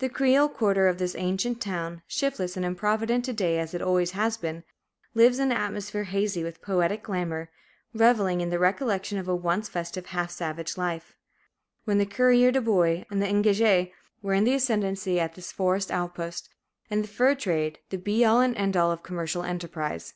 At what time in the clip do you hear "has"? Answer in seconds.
4.18-4.36